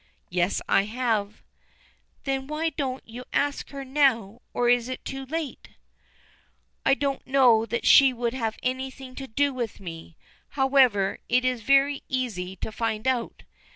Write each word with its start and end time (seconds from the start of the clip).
"Yes, 0.31 0.63
I 0.67 0.85
have." 0.85 1.43
"Then 2.23 2.47
why 2.47 2.71
don't 2.71 3.07
you 3.07 3.23
ask 3.33 3.69
her 3.69 3.85
now, 3.85 4.41
or 4.51 4.67
is 4.67 4.89
it 4.89 5.05
too 5.05 5.27
late?" 5.27 5.69
"I 6.83 6.95
don't 6.95 7.27
know 7.27 7.67
that 7.67 7.85
she 7.85 8.11
would 8.11 8.33
have 8.33 8.57
anything 8.63 9.13
to 9.13 9.27
do 9.27 9.53
with 9.53 9.79
me; 9.79 10.17
however, 10.57 11.19
it 11.29 11.45
is 11.45 11.61
very 11.61 12.01
easy 12.09 12.55
to 12.55 12.71
find 12.71 13.07
out. 13.07 13.43